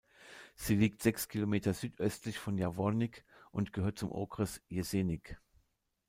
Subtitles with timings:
[0.55, 5.39] Sie liegt sechs Kilometer südöstlich von Javorník und gehört zum Okres Jeseník.